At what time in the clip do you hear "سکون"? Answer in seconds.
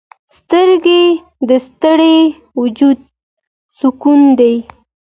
3.79-4.21